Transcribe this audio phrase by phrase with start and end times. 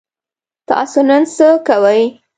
[0.67, 2.03] تاسو نن څه کوئ؟